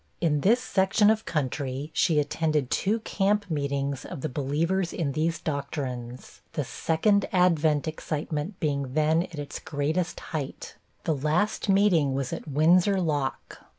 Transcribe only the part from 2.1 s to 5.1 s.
attended two camp meetings of the believers